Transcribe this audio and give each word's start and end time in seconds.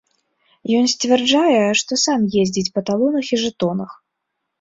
Ён 0.77 0.85
сцвярджае, 0.93 1.59
што 1.81 1.97
сам 2.05 2.21
ездзіць 2.45 2.73
па 2.79 2.83
талонах 2.87 3.25
і 3.37 3.39
жэтонах. 3.43 3.91